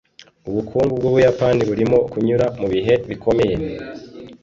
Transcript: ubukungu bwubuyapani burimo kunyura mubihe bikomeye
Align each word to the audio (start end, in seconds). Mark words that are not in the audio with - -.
ubukungu 0.49 0.93
bwubuyapani 0.99 1.61
burimo 1.69 1.97
kunyura 2.11 2.45
mubihe 2.59 2.93
bikomeye 3.09 3.55